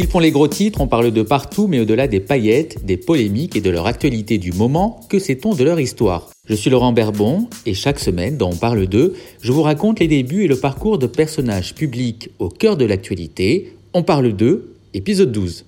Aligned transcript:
Ils 0.00 0.06
font 0.06 0.18
les 0.18 0.30
gros 0.30 0.48
titres, 0.48 0.80
on 0.80 0.86
parle 0.86 1.10
de 1.10 1.20
partout, 1.20 1.66
mais 1.66 1.78
au-delà 1.78 2.08
des 2.08 2.20
paillettes, 2.20 2.86
des 2.86 2.96
polémiques 2.96 3.54
et 3.54 3.60
de 3.60 3.68
leur 3.68 3.86
actualité 3.86 4.38
du 4.38 4.50
moment, 4.50 4.98
que 5.10 5.18
sait-on 5.18 5.54
de 5.54 5.62
leur 5.62 5.78
histoire? 5.78 6.30
Je 6.46 6.54
suis 6.54 6.70
Laurent 6.70 6.94
Berbon, 6.94 7.50
et 7.66 7.74
chaque 7.74 8.00
semaine, 8.00 8.38
dans 8.38 8.48
On 8.48 8.56
parle 8.56 8.86
d'eux, 8.86 9.14
je 9.42 9.52
vous 9.52 9.60
raconte 9.60 10.00
les 10.00 10.08
débuts 10.08 10.44
et 10.44 10.48
le 10.48 10.56
parcours 10.56 10.96
de 10.96 11.06
personnages 11.06 11.74
publics 11.74 12.30
au 12.38 12.48
cœur 12.48 12.78
de 12.78 12.86
l'actualité. 12.86 13.76
On 13.92 14.02
parle 14.02 14.32
d'eux, 14.32 14.72
épisode 14.94 15.32
12. 15.32 15.66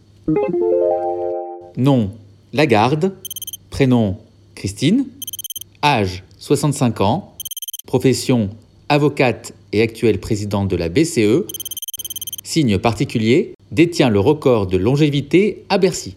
Nom 1.77 2.13
Lagarde. 2.55 3.13
Prénom 3.69 4.17
Christine. 4.55 5.09
Âge 5.85 6.25
65 6.39 7.03
ans. 7.03 7.35
Profession 7.87 8.49
avocate 8.89 9.53
et 9.73 9.83
actuelle 9.83 10.21
présidente 10.21 10.69
de 10.69 10.77
la 10.77 10.89
BCE. 10.89 11.45
Signe 12.43 12.79
particulier 12.79 13.53
détient 13.73 14.11
le 14.11 14.21
record 14.21 14.67
de 14.67 14.77
longévité 14.77 15.65
à 15.71 15.79
Bercy. 15.79 16.15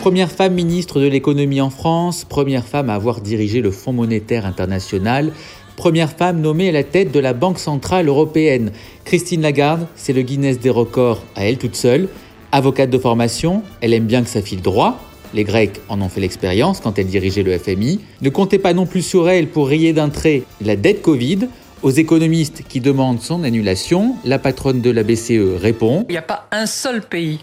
Première 0.00 0.30
femme 0.30 0.54
ministre 0.54 0.98
de 0.98 1.06
l'économie 1.06 1.60
en 1.60 1.68
France, 1.68 2.24
première 2.24 2.64
femme 2.64 2.88
à 2.88 2.94
avoir 2.94 3.20
dirigé 3.20 3.60
le 3.60 3.70
Fonds 3.70 3.92
monétaire 3.92 4.46
international, 4.46 5.30
première 5.76 6.10
femme 6.10 6.40
nommée 6.40 6.70
à 6.70 6.72
la 6.72 6.84
tête 6.84 7.12
de 7.12 7.20
la 7.20 7.34
Banque 7.34 7.58
centrale 7.58 8.08
européenne. 8.08 8.72
Christine 9.04 9.42
Lagarde, 9.42 9.86
c'est 9.96 10.14
le 10.14 10.22
Guinness 10.22 10.58
des 10.58 10.70
records 10.70 11.22
à 11.36 11.44
elle 11.44 11.58
toute 11.58 11.76
seule. 11.76 12.08
Avocate 12.50 12.88
de 12.88 12.98
formation, 12.98 13.62
elle 13.82 13.92
aime 13.92 14.06
bien 14.06 14.22
que 14.22 14.30
ça 14.30 14.40
file 14.40 14.62
droit. 14.62 14.98
Les 15.34 15.44
Grecs 15.44 15.80
en 15.88 16.00
ont 16.00 16.08
fait 16.08 16.20
l'expérience 16.20 16.80
quand 16.80 16.98
elle 16.98 17.06
dirigeait 17.06 17.42
le 17.42 17.56
FMI. 17.58 18.00
Ne 18.20 18.30
comptez 18.30 18.58
pas 18.58 18.72
non 18.72 18.86
plus 18.86 19.02
sur 19.02 19.28
elle 19.28 19.48
pour 19.48 19.68
rayer 19.68 19.92
d'un 19.92 20.08
trait 20.08 20.42
la 20.60 20.76
dette 20.76 21.02
Covid. 21.02 21.48
Aux 21.82 21.90
économistes 21.90 22.62
qui 22.68 22.80
demandent 22.80 23.22
son 23.22 23.42
annulation, 23.42 24.16
la 24.24 24.38
patronne 24.38 24.82
de 24.82 24.90
la 24.90 25.02
BCE 25.02 25.56
répond 25.56 26.04
Il 26.10 26.12
n'y 26.12 26.18
a 26.18 26.22
pas 26.22 26.46
un 26.52 26.66
seul 26.66 27.00
pays 27.00 27.40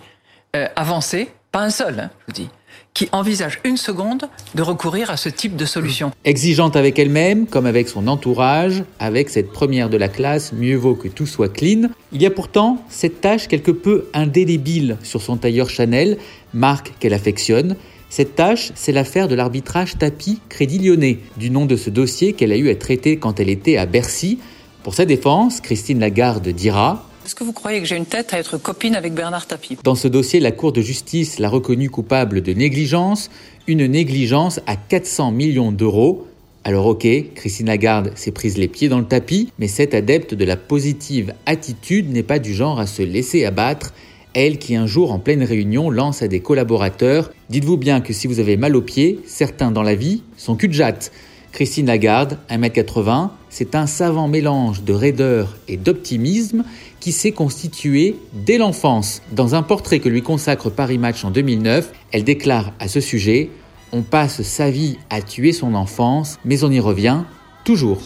euh, 0.56 0.68
avancé 0.76 1.30
pas 1.52 1.62
un 1.62 1.70
seul, 1.70 2.00
hein, 2.00 2.10
je 2.20 2.26
vous 2.28 2.34
dis, 2.34 2.50
qui 2.94 3.10
envisage 3.12 3.60
une 3.64 3.78
seconde 3.78 4.28
de 4.56 4.62
recourir 4.64 5.12
à 5.12 5.18
ce 5.18 5.30
type 5.30 5.56
de 5.56 5.66
solution. 5.66 6.12
Exigeante 6.26 6.76
avec 6.76 6.98
elle-même, 6.98 7.46
comme 7.46 7.68
avec 7.68 7.88
son 7.90 8.08
entourage, 8.08 8.84
avec 9.00 9.30
cette 9.30 9.52
première 9.52 9.90
de 9.90 9.98
la 9.98 10.08
classe, 10.08 10.52
mieux 10.54 10.76
vaut 10.76 10.96
que 10.96 11.08
tout 11.08 11.28
soit 11.28 11.54
clean. 11.54 11.90
Il 12.12 12.22
y 12.22 12.26
a 12.26 12.32
pourtant 12.32 12.84
cette 12.90 13.22
tâche 13.22 13.48
quelque 13.48 13.72
peu 13.72 14.08
indélébile 14.14 14.98
sur 15.04 15.22
son 15.22 15.38
tailleur 15.38 15.70
Chanel, 15.70 16.18
marque 16.54 16.94
qu'elle 17.00 17.14
affectionne. 17.14 17.76
Cette 18.10 18.36
tâche, 18.36 18.72
c'est 18.76 18.94
l'affaire 18.94 19.28
de 19.28 19.36
l'arbitrage 19.36 19.98
tapis 19.98 20.40
Crédit 20.50 20.80
Lyonnais, 20.80 21.20
du 21.36 21.50
nom 21.50 21.66
de 21.66 21.76
ce 21.76 21.90
dossier 21.90 22.34
qu'elle 22.34 22.52
a 22.52 22.58
eu 22.58 22.70
à 22.70 22.76
traiter 22.76 23.18
quand 23.18 23.40
elle 23.40 23.50
était 23.50 23.78
à 23.78 23.86
Bercy. 23.86 24.40
Pour 24.84 24.94
sa 24.94 25.06
défense, 25.06 25.60
Christine 25.62 26.00
Lagarde 26.00 26.48
dira 26.48 27.07
est-ce 27.28 27.36
que 27.36 27.44
vous 27.44 27.52
croyez 27.52 27.82
que 27.82 27.86
j'ai 27.86 27.98
une 27.98 28.06
tête 28.06 28.34
à 28.34 28.40
être 28.40 28.58
copine 28.58 28.96
avec 28.96 29.14
Bernard 29.14 29.48
Tapie? 29.48 29.78
Dans 29.84 29.96
ce 29.96 30.08
dossier, 30.08 30.40
la 30.40 30.54
Cour 30.54 30.72
de 30.72 30.80
justice 30.80 31.40
l'a 31.40 31.50
reconnu 31.50 31.90
coupable 31.90 32.42
de 32.42 32.54
négligence, 32.54 33.30
une 33.68 33.86
négligence 33.86 34.62
à 34.66 34.78
400 34.78 35.32
millions 35.32 35.74
d'euros. 35.74 36.26
Alors 36.64 36.86
ok, 36.86 37.06
Christine 37.36 37.68
Lagarde 37.68 38.14
s'est 38.16 38.32
prise 38.32 38.58
les 38.58 38.70
pieds 38.70 38.88
dans 38.88 39.00
le 39.00 39.06
tapis, 39.06 39.52
mais 39.60 39.68
cette 39.68 39.94
adepte 39.94 40.36
de 40.36 40.46
la 40.46 40.56
positive 40.56 41.34
attitude 41.46 42.10
n'est 42.14 42.24
pas 42.24 42.40
du 42.40 42.54
genre 42.54 42.80
à 42.80 42.88
se 42.88 43.02
laisser 43.02 43.44
abattre. 43.44 43.94
Elle 44.34 44.58
qui 44.58 44.78
un 44.78 44.88
jour 44.88 45.12
en 45.12 45.20
pleine 45.20 45.44
réunion 45.44 45.90
lance 45.90 46.22
à 46.22 46.30
des 46.30 46.40
collaborateurs 46.40 47.34
Dites-vous 47.50 47.76
bien 47.76 48.00
que 48.00 48.14
si 48.14 48.28
vous 48.28 48.40
avez 48.40 48.56
mal 48.56 48.74
aux 48.74 48.82
pieds, 48.82 49.20
certains 49.26 49.72
dans 49.72 49.84
la 49.84 49.96
vie 49.96 50.24
sont 50.38 50.56
cul 50.56 50.70
de 50.70 50.74
jatte. 50.74 51.12
Christine 51.52 51.88
Lagarde, 51.88 52.38
1m80, 52.50 53.32
c'est 53.50 53.74
un 53.74 53.88
savant 53.88 54.28
mélange 54.28 54.84
de 54.84 54.94
raideur 54.94 55.58
et 55.68 55.76
d'optimisme 55.76 56.64
qui 57.00 57.12
s'est 57.12 57.32
constitué 57.32 58.16
dès 58.34 58.58
l'enfance. 58.58 59.22
Dans 59.32 59.56
un 59.56 59.64
portrait 59.64 60.00
que 60.00 60.10
lui 60.10 60.22
consacre 60.22 60.70
Paris 60.70 60.98
Match 60.98 61.24
en 61.24 61.32
2009, 61.32 61.92
elle 62.12 62.24
déclare 62.24 62.74
à 62.80 62.88
ce 62.88 63.00
sujet 63.00 63.50
On 63.92 64.02
passe 64.02 64.42
sa 64.42 64.70
vie 64.70 64.98
à 65.10 65.22
tuer 65.22 65.54
son 65.54 65.74
enfance, 65.74 66.40
mais 66.44 66.64
on 66.64 66.72
y 66.72 66.80
revient 66.80 67.24
toujours. 67.64 68.02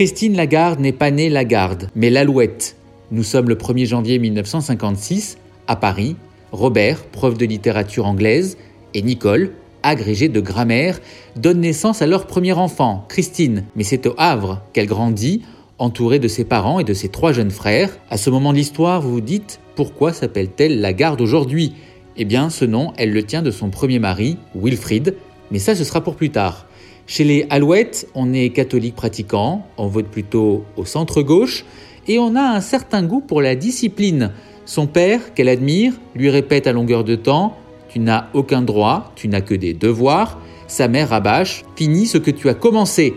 Christine 0.00 0.34
Lagarde 0.34 0.80
n'est 0.80 0.92
pas 0.92 1.10
née 1.10 1.28
Lagarde, 1.28 1.90
mais 1.94 2.08
l'Alouette. 2.08 2.74
Nous 3.10 3.22
sommes 3.22 3.50
le 3.50 3.54
1er 3.54 3.84
janvier 3.84 4.18
1956, 4.18 5.36
à 5.66 5.76
Paris. 5.76 6.16
Robert, 6.52 7.04
prof 7.04 7.36
de 7.36 7.46
littérature 7.46 8.06
anglaise, 8.06 8.56
et 8.94 9.02
Nicole, 9.02 9.52
agrégée 9.82 10.28
de 10.28 10.40
grammaire, 10.40 11.00
donnent 11.36 11.60
naissance 11.60 12.02
à 12.02 12.06
leur 12.06 12.26
premier 12.26 12.52
enfant, 12.52 13.04
Christine. 13.08 13.64
Mais 13.76 13.84
c'est 13.84 14.06
au 14.06 14.14
Havre 14.18 14.62
qu'elle 14.72 14.86
grandit, 14.86 15.42
entourée 15.78 16.18
de 16.18 16.28
ses 16.28 16.44
parents 16.44 16.78
et 16.78 16.84
de 16.84 16.92
ses 16.92 17.08
trois 17.08 17.32
jeunes 17.32 17.50
frères. 17.50 17.96
À 18.10 18.16
ce 18.16 18.30
moment 18.30 18.52
de 18.52 18.58
l'histoire, 18.58 19.00
vous 19.00 19.12
vous 19.12 19.20
dites 19.20 19.60
pourquoi 19.76 20.12
s'appelle-t-elle 20.12 20.80
Lagarde 20.80 21.20
aujourd'hui? 21.20 21.72
Eh 22.16 22.24
bien, 22.24 22.50
ce 22.50 22.66
nom, 22.66 22.92
elle 22.98 23.12
le 23.12 23.22
tient 23.22 23.40
de 23.40 23.50
son 23.50 23.70
premier 23.70 23.98
mari, 23.98 24.36
Wilfrid, 24.54 25.14
mais 25.50 25.58
ça, 25.58 25.74
ce 25.74 25.84
sera 25.84 26.02
pour 26.02 26.16
plus 26.16 26.30
tard. 26.30 26.66
Chez 27.06 27.24
les 27.24 27.46
Alouettes, 27.48 28.06
on 28.14 28.32
est 28.32 28.50
catholique 28.50 28.94
pratiquant, 28.94 29.66
on 29.78 29.86
vote 29.86 30.06
plutôt 30.06 30.64
au 30.76 30.84
centre-gauche, 30.84 31.64
et 32.06 32.18
on 32.18 32.36
a 32.36 32.42
un 32.42 32.60
certain 32.60 33.02
goût 33.02 33.20
pour 33.20 33.40
la 33.40 33.54
discipline. 33.56 34.32
Son 34.70 34.86
père, 34.86 35.34
qu'elle 35.34 35.48
admire, 35.48 35.94
lui 36.14 36.30
répète 36.30 36.68
à 36.68 36.72
longueur 36.72 37.02
de 37.02 37.16
temps 37.16 37.56
Tu 37.88 37.98
n'as 37.98 38.28
aucun 38.34 38.62
droit, 38.62 39.10
tu 39.16 39.26
n'as 39.26 39.40
que 39.40 39.56
des 39.56 39.74
devoirs. 39.74 40.38
Sa 40.68 40.86
mère 40.86 41.08
rabâche 41.08 41.64
Finis 41.74 42.06
ce 42.06 42.18
que 42.18 42.30
tu 42.30 42.48
as 42.48 42.54
commencé. 42.54 43.14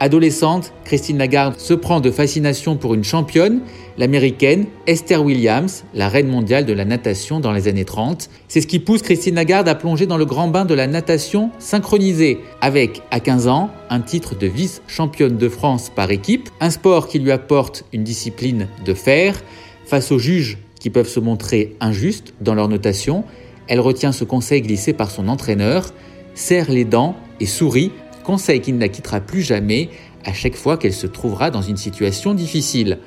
Adolescente, 0.00 0.72
Christine 0.84 1.18
Lagarde 1.18 1.60
se 1.60 1.74
prend 1.74 2.00
de 2.00 2.10
fascination 2.10 2.74
pour 2.74 2.92
une 2.92 3.04
championne, 3.04 3.60
l'américaine 3.98 4.66
Esther 4.88 5.24
Williams, 5.24 5.84
la 5.94 6.08
reine 6.08 6.26
mondiale 6.26 6.66
de 6.66 6.72
la 6.72 6.84
natation 6.84 7.38
dans 7.38 7.52
les 7.52 7.68
années 7.68 7.84
30. 7.84 8.28
C'est 8.48 8.60
ce 8.60 8.66
qui 8.66 8.80
pousse 8.80 9.02
Christine 9.02 9.36
Lagarde 9.36 9.68
à 9.68 9.76
plonger 9.76 10.06
dans 10.06 10.18
le 10.18 10.26
grand 10.26 10.48
bain 10.48 10.64
de 10.64 10.74
la 10.74 10.88
natation 10.88 11.52
synchronisée, 11.60 12.40
avec, 12.60 13.02
à 13.12 13.20
15 13.20 13.46
ans, 13.46 13.70
un 13.90 14.00
titre 14.00 14.36
de 14.36 14.48
vice-championne 14.48 15.36
de 15.36 15.48
France 15.48 15.88
par 15.88 16.10
équipe, 16.10 16.48
un 16.58 16.70
sport 16.70 17.06
qui 17.06 17.20
lui 17.20 17.30
apporte 17.30 17.84
une 17.92 18.02
discipline 18.02 18.66
de 18.84 18.92
fer. 18.92 19.40
Face 19.84 20.10
aux 20.10 20.18
juges 20.18 20.58
qui 20.80 20.90
peuvent 20.90 21.08
se 21.08 21.20
montrer 21.20 21.76
injustes 21.80 22.34
dans 22.40 22.54
leur 22.54 22.68
notation, 22.68 23.24
elle 23.68 23.80
retient 23.80 24.12
ce 24.12 24.24
conseil 24.24 24.62
glissé 24.62 24.92
par 24.92 25.10
son 25.10 25.28
entraîneur, 25.28 25.92
serre 26.34 26.70
les 26.70 26.84
dents 26.84 27.16
et 27.40 27.46
sourit 27.46 27.90
conseil 28.26 28.60
qui 28.60 28.72
ne 28.72 28.80
la 28.80 28.88
quittera 28.88 29.20
plus 29.20 29.42
jamais 29.42 29.88
à 30.24 30.32
chaque 30.32 30.56
fois 30.56 30.76
qu'elle 30.76 30.92
se 30.92 31.06
trouvera 31.06 31.52
dans 31.52 31.62
une 31.62 31.76
situation 31.76 32.34
difficile. 32.34 32.98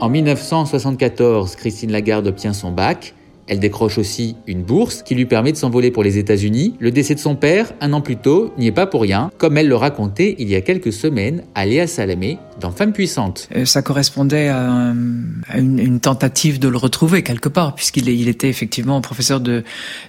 En 0.00 0.08
1974, 0.08 1.56
Christine 1.56 1.92
Lagarde 1.92 2.26
obtient 2.26 2.54
son 2.54 2.72
bac. 2.72 3.14
Elle 3.46 3.60
décroche 3.60 3.98
aussi 3.98 4.36
une 4.46 4.62
bourse 4.62 5.02
qui 5.02 5.14
lui 5.14 5.26
permet 5.26 5.52
de 5.52 5.56
s'envoler 5.56 5.90
pour 5.90 6.02
les 6.02 6.18
États-Unis. 6.18 6.74
Le 6.78 6.90
décès 6.90 7.14
de 7.14 7.20
son 7.20 7.34
père, 7.34 7.72
un 7.80 7.92
an 7.92 8.00
plus 8.00 8.16
tôt, 8.16 8.52
n'y 8.58 8.66
est 8.66 8.72
pas 8.72 8.86
pour 8.86 9.02
rien, 9.02 9.30
comme 9.38 9.56
elle 9.56 9.68
le 9.68 9.76
racontait 9.76 10.36
il 10.38 10.48
y 10.48 10.54
a 10.54 10.60
quelques 10.60 10.92
semaines 10.92 11.42
à 11.54 11.66
Léa 11.66 11.86
Salamé 11.86 12.38
dans 12.60 12.70
Femme 12.70 12.92
puissante. 12.92 13.48
Euh, 13.56 13.64
ça 13.64 13.82
correspondait 13.82 14.48
à, 14.48 14.92
une, 15.56 16.00
tentative 16.00 16.58
de 16.58 16.68
le 16.68 16.76
retrouver 16.76 17.22
quelque 17.22 17.48
part, 17.48 17.74
puisqu'il 17.74 18.08
il 18.08 18.28
était 18.28 18.48
effectivement 18.48 19.00
professeur 19.00 19.40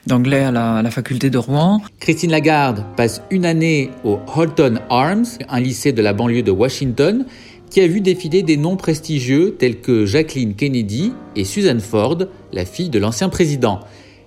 d'anglais 0.06 0.44
à 0.44 0.52
la, 0.52 0.76
à 0.76 0.82
la 0.82 0.92
faculté 0.92 1.30
de 1.30 1.38
Rouen. 1.38 1.82
Christine 2.00 2.32
Lagarde 2.32 2.86
passe 2.96 3.22
une 3.32 3.46
année 3.46 3.90
au 4.04 4.20
Holton 4.36 4.80
Arms, 4.90 5.26
un 5.50 5.60
lycée 5.60 5.92
de 5.94 6.02
la 6.02 6.14
banlieue 6.14 6.44
de 6.44 6.52
Washington, 6.52 7.26
qui 7.72 7.82
a 7.82 7.88
vu 7.88 8.02
défiler 8.02 8.44
des 8.44 8.58
noms 8.58 8.76
prestigieux 8.76 9.56
tels 9.58 9.80
que 9.80 10.06
Jacqueline 10.06 10.56
Kennedy 10.56 11.14
et 11.36 11.46
Susan 11.46 11.80
Ford, 11.80 12.18
la 12.52 12.66
fille 12.66 12.90
de 12.90 13.00
l'ancien 13.00 13.30
président. 13.30 13.80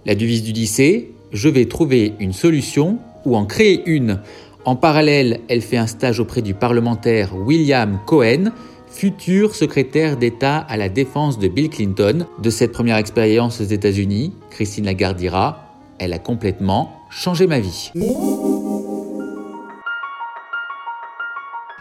La 0.06 0.14
devise 0.14 0.42
du 0.42 0.52
lycée 0.52 1.12
Je 1.30 1.48
vais 1.48 1.66
trouver 1.66 2.14
une 2.18 2.32
solution 2.32 2.98
ou 3.24 3.36
en 3.36 3.44
créer 3.44 3.82
une. 3.86 4.20
En 4.64 4.76
parallèle, 4.76 5.40
elle 5.48 5.60
fait 5.60 5.76
un 5.76 5.86
stage 5.86 6.20
auprès 6.20 6.40
du 6.40 6.54
parlementaire 6.54 7.36
William 7.36 7.98
Cohen, 8.06 8.50
futur 8.90 9.54
secrétaire 9.54 10.16
d'État 10.16 10.58
à 10.58 10.78
la 10.78 10.88
défense 10.88 11.38
de 11.38 11.48
Bill 11.48 11.68
Clinton. 11.68 12.26
De 12.42 12.50
cette 12.50 12.72
première 12.72 12.96
expérience 12.96 13.60
aux 13.60 13.64
États-Unis, 13.64 14.32
Christine 14.50 14.86
Lagarde 14.86 15.18
dira 15.18 15.76
Elle 15.98 16.14
a 16.14 16.18
complètement 16.18 16.92
changé 17.10 17.46
ma 17.46 17.60
vie. 17.60 17.92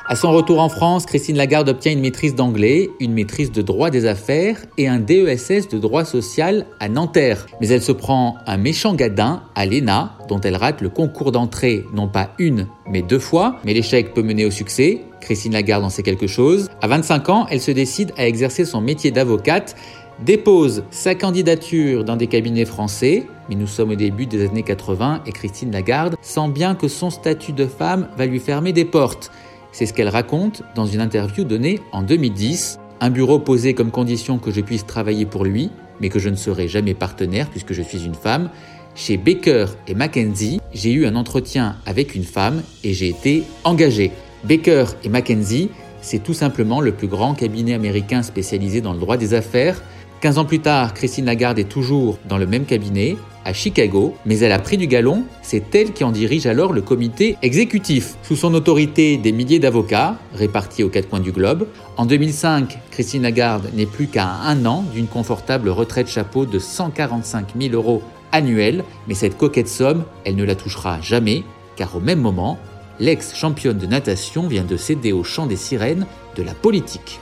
À 0.06 0.18
son 0.18 0.34
retour 0.34 0.60
en 0.60 0.68
France, 0.68 1.06
Christine 1.06 1.38
Lagarde 1.38 1.70
obtient 1.70 1.94
une 1.94 2.02
maîtrise 2.02 2.36
d'anglais, 2.36 2.90
une 3.00 3.14
maîtrise 3.14 3.54
de 3.54 3.62
droit 3.62 3.90
des 3.90 4.06
affaires 4.06 4.58
et 4.78 4.90
un 4.90 5.00
DESS 5.00 5.70
de 5.70 5.80
droit 5.80 6.04
social 6.04 6.66
à 6.82 6.90
Nanterre. 6.90 7.46
Mais 7.62 7.70
elle 7.70 7.82
se 7.82 7.94
prend 7.94 8.36
un 8.46 8.58
méchant 8.58 8.96
gadin 8.96 9.44
à 9.56 9.66
l'ENA, 9.66 10.18
dont 10.28 10.42
elle 10.42 10.58
rate 10.58 10.82
le 10.82 10.90
concours 10.90 11.32
d'entrée 11.32 11.86
non 11.94 12.10
pas 12.10 12.32
une, 12.38 12.68
mais 12.86 13.02
deux 13.02 13.18
fois. 13.18 13.56
Mais 13.64 13.74
l'échec 13.74 14.14
peut 14.14 14.24
mener 14.24 14.46
au 14.46 14.52
succès. 14.52 15.04
Christine 15.22 15.54
Lagarde 15.54 15.86
en 15.86 15.90
sait 15.90 16.04
quelque 16.04 16.28
chose. 16.28 16.70
À 16.82 16.88
25 16.90 17.30
ans, 17.30 17.48
elle 17.50 17.62
se 17.62 17.72
décide 17.72 18.12
à 18.18 18.28
exercer 18.28 18.66
son 18.66 18.82
métier 18.82 19.10
d'avocate, 19.10 19.78
dépose 20.26 20.84
sa 20.92 21.16
candidature 21.16 22.04
dans 22.04 22.18
des 22.18 22.28
cabinets 22.28 22.66
français, 22.66 23.24
mais 23.48 23.56
nous 23.56 23.68
sommes 23.68 23.92
au 23.92 23.96
début 23.96 24.26
des 24.26 24.46
années 24.46 24.64
80 24.64 25.22
et 25.26 25.32
Christine 25.32 25.72
Lagarde 25.72 26.18
sent 26.22 26.50
bien 26.50 26.76
que 26.76 26.90
son 26.90 27.10
statut 27.10 27.54
de 27.54 27.68
femme 27.68 28.10
va 28.18 28.26
lui 28.26 28.40
fermer 28.40 28.74
des 28.74 28.86
portes. 28.86 29.32
C'est 29.74 29.88
ce 29.88 29.94
qu'elle 29.94 30.10
raconte 30.10 30.62
dans 30.76 30.86
une 30.86 31.02
interview 31.02 31.44
donnée 31.44 31.80
en 31.92 32.04
2010. 32.04 32.78
Un 33.02 33.10
bureau 33.10 33.40
posé 33.40 33.74
comme 33.74 33.90
condition 33.90 34.38
que 34.38 34.52
je 34.52 34.62
puisse 34.62 34.86
travailler 34.86 35.26
pour 35.26 35.44
lui, 35.44 35.72
mais 36.00 36.10
que 36.10 36.20
je 36.20 36.30
ne 36.30 36.36
serai 36.36 36.68
jamais 36.68 36.94
partenaire 36.94 37.50
puisque 37.50 37.74
je 37.74 37.82
suis 37.82 38.06
une 38.06 38.14
femme. 38.14 38.52
Chez 38.94 39.18
Baker 39.18 39.66
et 39.88 39.96
McKenzie, 39.96 40.62
j'ai 40.76 40.92
eu 40.92 41.08
un 41.08 41.16
entretien 41.16 41.78
avec 41.88 42.14
une 42.14 42.24
femme 42.24 42.62
et 42.84 42.94
j'ai 42.94 43.10
été 43.10 43.46
engagé. 43.64 44.12
Baker 44.44 44.86
et 45.04 45.10
McKenzie, 45.10 45.72
c'est 46.02 46.22
tout 46.22 46.36
simplement 46.36 46.80
le 46.80 46.92
plus 46.92 47.08
grand 47.08 47.34
cabinet 47.34 47.74
américain 47.74 48.22
spécialisé 48.22 48.80
dans 48.80 48.94
le 48.94 49.00
droit 49.00 49.18
des 49.18 49.34
affaires. 49.34 49.82
15 50.24 50.38
ans 50.38 50.46
plus 50.46 50.62
tard, 50.62 50.94
Christine 50.94 51.26
Lagarde 51.26 51.60
est 51.60 51.68
toujours 51.68 52.18
dans 52.30 52.38
le 52.38 52.48
même 52.48 52.64
cabinet, 52.64 53.18
à 53.44 53.52
Chicago, 53.52 54.16
mais 54.26 54.40
elle 54.40 54.54
a 54.54 54.60
pris 54.60 54.78
du 54.78 54.88
galon, 54.88 55.26
c'est 55.42 55.76
elle 55.76 55.92
qui 55.92 56.06
en 56.06 56.14
dirige 56.14 56.46
alors 56.46 56.72
le 56.72 56.82
comité 56.82 57.36
exécutif. 57.42 58.16
Sous 58.24 58.38
son 58.38 58.54
autorité, 58.54 59.18
des 59.18 59.34
milliers 59.34 59.60
d'avocats, 59.60 60.16
répartis 60.34 60.82
aux 60.82 60.88
quatre 60.88 61.10
coins 61.10 61.20
du 61.20 61.34
globe. 61.34 61.68
En 61.98 62.06
2005, 62.06 62.80
Christine 62.90 63.24
Lagarde 63.24 63.70
n'est 63.74 63.86
plus 63.86 64.08
qu'à 64.08 64.30
un 64.30 64.66
an 64.66 64.86
d'une 64.94 65.08
confortable 65.08 65.68
retraite 65.68 66.08
chapeau 66.08 66.46
de 66.46 66.58
145 66.58 67.48
000 67.60 67.74
euros 67.74 68.02
annuels, 68.32 68.86
mais 69.10 69.16
cette 69.16 69.38
coquette 69.38 69.68
somme, 69.68 70.06
elle 70.24 70.38
ne 70.38 70.46
la 70.46 70.56
touchera 70.56 71.02
jamais, 71.02 71.44
car 71.76 71.98
au 71.98 72.00
même 72.00 72.22
moment, 72.22 72.58
l'ex-championne 73.02 73.78
de 73.78 73.88
natation 73.88 74.48
vient 74.48 74.64
de 74.64 74.78
céder 74.78 75.12
au 75.12 75.26
chant 75.26 75.48
des 75.48 75.58
sirènes 75.58 76.06
de 76.38 76.44
la 76.44 76.54
politique. 76.54 77.20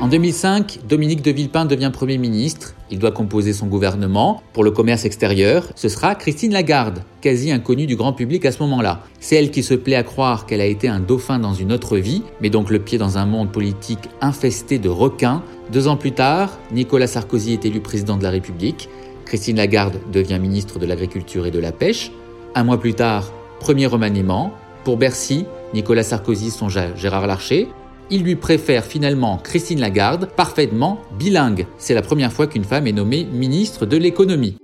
En 0.00 0.06
2005, 0.06 0.78
Dominique 0.88 1.22
de 1.22 1.32
Villepin 1.32 1.64
devient 1.64 1.90
Premier 1.92 2.18
ministre. 2.18 2.74
Il 2.88 3.00
doit 3.00 3.10
composer 3.10 3.52
son 3.52 3.66
gouvernement. 3.66 4.44
Pour 4.52 4.62
le 4.62 4.70
commerce 4.70 5.04
extérieur, 5.04 5.66
ce 5.74 5.88
sera 5.88 6.14
Christine 6.14 6.52
Lagarde, 6.52 7.02
quasi 7.20 7.50
inconnue 7.50 7.86
du 7.86 7.96
grand 7.96 8.12
public 8.12 8.46
à 8.46 8.52
ce 8.52 8.62
moment-là. 8.62 9.02
C'est 9.18 9.34
elle 9.34 9.50
qui 9.50 9.64
se 9.64 9.74
plaît 9.74 9.96
à 9.96 10.04
croire 10.04 10.46
qu'elle 10.46 10.60
a 10.60 10.66
été 10.66 10.86
un 10.86 11.00
dauphin 11.00 11.40
dans 11.40 11.52
une 11.52 11.72
autre 11.72 11.96
vie, 11.96 12.22
mais 12.40 12.48
donc 12.48 12.70
le 12.70 12.78
pied 12.78 12.96
dans 12.96 13.18
un 13.18 13.26
monde 13.26 13.50
politique 13.50 14.08
infesté 14.20 14.78
de 14.78 14.88
requins. 14.88 15.42
Deux 15.72 15.88
ans 15.88 15.96
plus 15.96 16.12
tard, 16.12 16.56
Nicolas 16.70 17.08
Sarkozy 17.08 17.54
est 17.54 17.64
élu 17.64 17.80
président 17.80 18.16
de 18.16 18.22
la 18.22 18.30
République. 18.30 18.88
Christine 19.24 19.56
Lagarde 19.56 19.98
devient 20.12 20.38
ministre 20.38 20.78
de 20.78 20.86
l'Agriculture 20.86 21.44
et 21.44 21.50
de 21.50 21.58
la 21.58 21.72
Pêche. 21.72 22.12
Un 22.54 22.62
mois 22.62 22.78
plus 22.78 22.94
tard, 22.94 23.32
premier 23.58 23.86
remaniement. 23.86 24.52
Pour 24.84 24.96
Bercy, 24.96 25.44
Nicolas 25.74 26.04
Sarkozy 26.04 26.50
songe 26.50 26.76
à 26.76 26.94
Gérard 26.94 27.26
Larcher 27.26 27.68
il 28.10 28.22
lui 28.22 28.36
préfère 28.36 28.84
finalement 28.84 29.38
Christine 29.38 29.80
Lagarde, 29.80 30.28
parfaitement 30.34 31.00
bilingue. 31.18 31.66
C'est 31.78 31.94
la 31.94 32.02
première 32.02 32.32
fois 32.32 32.46
qu'une 32.46 32.64
femme 32.64 32.86
est 32.86 32.92
nommée 32.92 33.24
ministre 33.24 33.86
de 33.86 33.96
l'économie. 33.96 34.56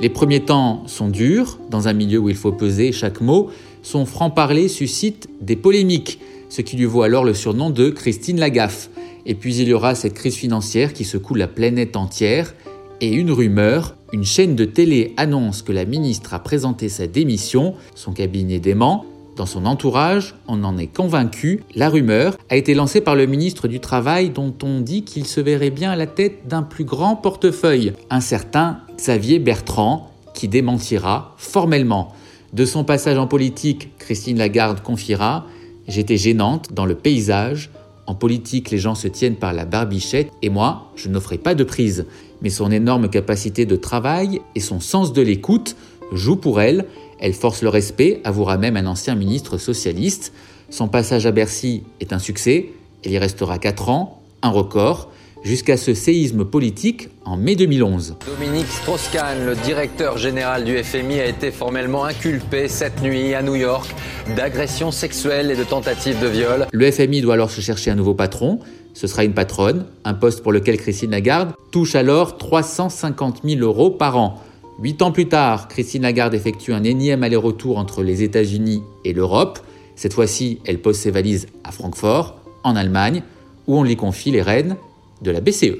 Les 0.00 0.08
premiers 0.08 0.44
temps 0.44 0.82
sont 0.86 1.08
durs, 1.08 1.58
dans 1.70 1.86
un 1.86 1.92
milieu 1.92 2.18
où 2.18 2.28
il 2.28 2.34
faut 2.34 2.52
peser 2.52 2.90
chaque 2.92 3.20
mot, 3.20 3.50
son 3.82 4.04
franc-parler 4.04 4.68
suscite 4.68 5.28
des 5.40 5.56
polémiques, 5.56 6.18
ce 6.48 6.60
qui 6.60 6.76
lui 6.76 6.84
vaut 6.84 7.02
alors 7.02 7.24
le 7.24 7.34
surnom 7.34 7.70
de 7.70 7.88
Christine 7.88 8.40
Lagaffe. 8.40 8.90
Et 9.26 9.34
puis 9.36 9.54
il 9.54 9.68
y 9.68 9.72
aura 9.72 9.94
cette 9.94 10.14
crise 10.14 10.34
financière 10.34 10.92
qui 10.92 11.04
secoue 11.04 11.34
la 11.34 11.46
planète 11.46 11.96
entière, 11.96 12.54
et 13.00 13.12
une 13.12 13.30
rumeur, 13.32 13.96
une 14.12 14.24
chaîne 14.24 14.54
de 14.54 14.64
télé 14.64 15.12
annonce 15.16 15.62
que 15.62 15.72
la 15.72 15.84
ministre 15.84 16.34
a 16.34 16.40
présenté 16.40 16.88
sa 16.88 17.06
démission, 17.06 17.74
son 17.94 18.12
cabinet 18.12 18.60
dément, 18.60 19.04
dans 19.36 19.46
son 19.46 19.64
entourage, 19.64 20.34
on 20.46 20.62
en 20.62 20.76
est 20.76 20.86
convaincu, 20.86 21.62
la 21.74 21.88
rumeur 21.88 22.36
a 22.50 22.56
été 22.56 22.74
lancée 22.74 23.00
par 23.00 23.16
le 23.16 23.26
ministre 23.26 23.66
du 23.66 23.80
Travail 23.80 24.28
dont 24.30 24.54
on 24.62 24.80
dit 24.80 25.04
qu'il 25.04 25.26
se 25.26 25.40
verrait 25.40 25.70
bien 25.70 25.90
à 25.92 25.96
la 25.96 26.06
tête 26.06 26.46
d'un 26.46 26.62
plus 26.62 26.84
grand 26.84 27.16
portefeuille, 27.16 27.94
un 28.10 28.20
certain 28.20 28.80
Xavier 28.98 29.38
Bertrand, 29.38 30.10
qui 30.34 30.48
démentira 30.48 31.34
formellement. 31.38 32.12
De 32.52 32.66
son 32.66 32.84
passage 32.84 33.16
en 33.16 33.26
politique, 33.26 33.96
Christine 33.98 34.38
Lagarde 34.38 34.82
confiera 34.82 35.46
J'étais 35.88 36.16
gênante 36.16 36.72
dans 36.72 36.86
le 36.86 36.94
paysage. 36.94 37.70
En 38.06 38.14
politique, 38.14 38.70
les 38.70 38.78
gens 38.78 38.94
se 38.94 39.08
tiennent 39.08 39.36
par 39.36 39.52
la 39.52 39.64
barbichette 39.64 40.30
et 40.42 40.50
moi, 40.50 40.92
je 40.94 41.08
n'offrais 41.08 41.38
pas 41.38 41.54
de 41.54 41.64
prise. 41.64 42.06
Mais 42.42 42.50
son 42.50 42.70
énorme 42.70 43.08
capacité 43.08 43.66
de 43.66 43.76
travail 43.76 44.40
et 44.54 44.60
son 44.60 44.80
sens 44.80 45.12
de 45.12 45.22
l'écoute 45.22 45.76
jouent 46.12 46.36
pour 46.36 46.60
elle 46.60 46.86
elle 47.22 47.34
force 47.34 47.62
le 47.62 47.68
respect, 47.68 48.20
avouera 48.24 48.58
même 48.58 48.76
un 48.76 48.84
ancien 48.86 49.14
ministre 49.14 49.56
socialiste. 49.56 50.32
Son 50.70 50.88
passage 50.88 51.24
à 51.24 51.30
Bercy 51.30 51.84
est 52.00 52.12
un 52.12 52.18
succès, 52.18 52.70
elle 53.04 53.12
y 53.12 53.18
restera 53.18 53.58
4 53.58 53.90
ans, 53.90 54.20
un 54.42 54.50
record, 54.50 55.08
jusqu'à 55.44 55.76
ce 55.76 55.94
séisme 55.94 56.44
politique 56.44 57.10
en 57.24 57.36
mai 57.36 57.54
2011. 57.54 58.16
Dominique 58.26 58.66
Strauss-Kahn, 58.66 59.46
le 59.46 59.54
directeur 59.54 60.18
général 60.18 60.64
du 60.64 60.76
FMI, 60.76 61.20
a 61.20 61.26
été 61.26 61.52
formellement 61.52 62.04
inculpé 62.04 62.66
cette 62.66 63.00
nuit 63.02 63.34
à 63.34 63.42
New 63.42 63.54
York 63.54 63.94
d'agression 64.36 64.90
sexuelle 64.90 65.52
et 65.52 65.56
de 65.56 65.64
tentative 65.64 66.20
de 66.20 66.26
viol. 66.26 66.66
Le 66.72 66.90
FMI 66.90 67.20
doit 67.20 67.34
alors 67.34 67.52
se 67.52 67.60
chercher 67.60 67.92
un 67.92 67.96
nouveau 67.96 68.14
patron. 68.14 68.58
Ce 68.94 69.06
sera 69.06 69.22
une 69.22 69.32
patronne, 69.32 69.86
un 70.04 70.14
poste 70.14 70.42
pour 70.42 70.50
lequel 70.50 70.76
Christine 70.76 71.12
Lagarde 71.12 71.52
touche 71.70 71.94
alors 71.94 72.36
350 72.36 73.42
000 73.44 73.60
euros 73.60 73.90
par 73.90 74.16
an. 74.16 74.42
Huit 74.82 75.00
ans 75.00 75.12
plus 75.12 75.28
tard, 75.28 75.68
Christine 75.68 76.02
Lagarde 76.02 76.34
effectue 76.34 76.72
un 76.72 76.82
énième 76.82 77.22
aller-retour 77.22 77.78
entre 77.78 78.02
les 78.02 78.24
États-Unis 78.24 78.82
et 79.04 79.12
l'Europe. 79.12 79.60
Cette 79.94 80.12
fois-ci, 80.12 80.58
elle 80.66 80.80
pose 80.80 80.96
ses 80.96 81.12
valises 81.12 81.46
à 81.62 81.70
Francfort, 81.70 82.40
en 82.64 82.74
Allemagne, 82.74 83.22
où 83.68 83.78
on 83.78 83.84
lui 83.84 83.94
confie 83.94 84.32
les 84.32 84.42
rênes 84.42 84.76
de 85.22 85.30
la 85.30 85.40
BCE. 85.40 85.76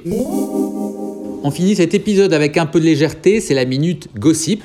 On 1.43 1.51
finit 1.51 1.75
cet 1.75 1.93
épisode 1.93 2.31
avec 2.31 2.57
un 2.57 2.65
peu 2.65 2.79
de 2.79 2.85
légèreté, 2.85 3.41
c'est 3.41 3.53
la 3.53 3.65
minute 3.65 4.07
gossip. 4.17 4.63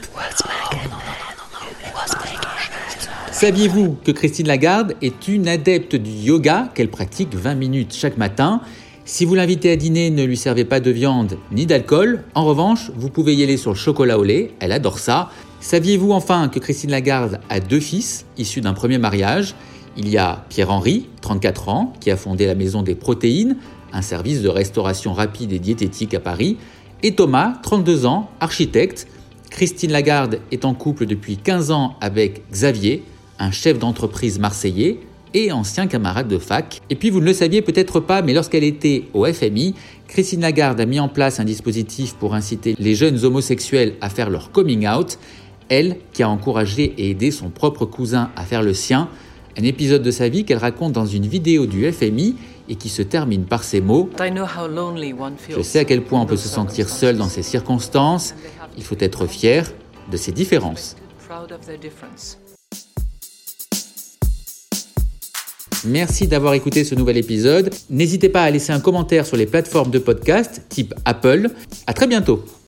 Saviez-vous 3.33 3.97
que 4.05 4.13
Christine 4.13 4.47
Lagarde 4.47 4.95
est 5.03 5.27
une 5.27 5.49
adepte 5.49 5.97
du 5.97 6.13
yoga 6.13 6.71
qu'elle 6.77 6.91
pratique 6.91 7.35
20 7.35 7.57
minutes 7.57 7.93
chaque 7.93 8.17
matin? 8.17 8.61
Si 9.09 9.25
vous 9.25 9.35
l'invitez 9.35 9.71
à 9.71 9.77
dîner, 9.77 10.11
ne 10.11 10.23
lui 10.23 10.37
servez 10.37 10.67
pas 10.67 10.81
de 10.81 10.91
viande 10.91 11.39
ni 11.51 11.65
d'alcool. 11.65 12.25
En 12.35 12.45
revanche, 12.45 12.91
vous 12.95 13.09
pouvez 13.09 13.35
y 13.35 13.43
aller 13.43 13.57
sur 13.57 13.71
le 13.71 13.77
chocolat 13.77 14.19
au 14.19 14.23
lait, 14.23 14.53
elle 14.61 14.71
adore 14.71 14.99
ça. 14.99 15.31
Saviez-vous 15.61 16.13
enfin 16.13 16.51
que 16.51 16.59
Christine 16.59 16.91
Lagarde 16.91 17.41
a 17.49 17.59
deux 17.59 17.81
fils 17.81 18.27
issus 18.37 18.61
d'un 18.61 18.75
premier 18.75 18.99
mariage? 18.99 19.55
Il 19.97 20.11
y 20.11 20.19
a 20.19 20.45
Pierre-Henri, 20.51 21.09
34 21.23 21.71
ans, 21.71 21.95
qui 22.01 22.11
a 22.11 22.19
fondé 22.19 22.45
la 22.45 22.55
Maison 22.55 22.83
des 22.83 22.95
Protéines, 22.95 23.57
un 23.95 24.03
service 24.03 24.43
de 24.43 24.51
restauration 24.51 25.15
rapide 25.15 25.55
et 25.55 25.59
diététique 25.59 26.13
à 26.13 26.21
Paris, 26.21 26.59
et 27.03 27.15
Thomas, 27.15 27.55
32 27.63 28.05
ans, 28.05 28.29
architecte. 28.41 29.09
Christine 29.49 29.91
Lagarde 29.91 30.41
est 30.53 30.67
en 30.67 30.75
couple 30.75 31.07
depuis 31.07 31.39
15 31.39 31.71
ans 31.71 31.97
avec 32.03 32.43
Xavier, 32.51 33.05
un 33.39 33.53
chef 33.53 33.79
d'entreprise 33.79 34.39
marseillais, 34.39 35.01
et 35.35 35.53
ancien 35.53 35.87
camarade 35.87 36.29
de 36.29 36.39
fac. 36.39 36.81
Et 36.91 36.95
puis 36.95 37.11
vous 37.11 37.21
ne 37.21 37.27
le 37.27 37.33
saviez 37.33 37.63
peut-être 37.63 38.01
pas, 38.01 38.23
mais 38.23 38.33
lorsqu'elle 38.33 38.65
était 38.65 39.05
au 39.15 39.25
FMI, 39.25 39.75
Christine 40.07 40.41
Lagarde 40.41 40.81
a 40.81 40.87
mis 40.87 41.01
en 41.01 41.09
place 41.09 41.41
un 41.41 41.45
dispositif 41.45 42.15
pour 42.15 42.35
inciter 42.35 42.75
les 42.79 42.95
jeunes 42.95 43.25
homosexuels 43.25 43.95
à 44.01 44.09
faire 44.09 44.31
leur 44.31 44.53
coming 44.53 44.89
out. 44.89 45.19
Elle 45.69 45.97
qui 46.13 46.23
a 46.23 46.29
encouragé 46.29 46.95
et 46.97 47.11
aidé 47.11 47.31
son 47.31 47.51
propre 47.51 47.85
cousin 47.85 48.31
à 48.37 48.45
faire 48.45 48.63
le 48.63 48.73
sien. 48.73 49.09
Un 49.59 49.65
épisode 49.65 50.03
de 50.03 50.11
sa 50.11 50.29
vie 50.29 50.45
qu'elle 50.45 50.59
raconte 50.59 50.93
dans 50.93 51.07
une 51.07 51.27
vidéo 51.27 51.67
du 51.67 51.91
FMI 51.91 52.37
et 52.69 52.77
qui 52.77 52.89
se 52.89 53.03
termine 53.03 53.45
par 53.45 53.65
ces 53.65 53.81
mots 53.81 54.09
Je 55.49 55.63
sais 55.63 55.79
à 55.81 55.85
quel 55.85 56.03
point 56.03 56.21
on 56.21 56.27
peut 56.27 56.37
se 56.37 56.49
sentir 56.49 56.89
seul 56.89 57.17
dans 57.17 57.29
ces 57.29 57.43
circonstances. 57.43 58.35
Il 58.77 58.85
faut 58.85 58.97
être 59.01 59.27
fier 59.27 59.73
de 60.11 60.17
ses 60.17 60.33
différences. 60.33 60.97
Merci 65.85 66.27
d'avoir 66.27 66.55
écouté 66.55 66.85
ce 66.85 66.95
nouvel 66.95 67.17
épisode. 67.17 67.73
N'hésitez 67.91 68.29
pas 68.29 68.43
à 68.43 68.51
laisser 68.51 68.73
un 68.73 68.81
commentaire 68.81 69.27
sur 69.27 69.37
les 69.37 69.47
plateformes 69.47 69.91
de 69.91 69.99
podcast 69.99 70.63
type 70.69 70.95
Apple. 71.05 71.51
À 71.87 71.95
très 71.95 72.07
bientôt. 72.07 72.45